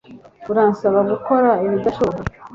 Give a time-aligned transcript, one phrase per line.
[0.51, 2.21] Uransaba gukora ibidashoboka